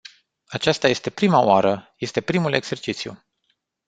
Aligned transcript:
Aceasta 0.47 0.87
este 0.87 1.09
prima 1.09 1.39
oară, 1.39 1.93
este 1.97 2.21
primul 2.21 2.53
exercițiu. 2.53 3.23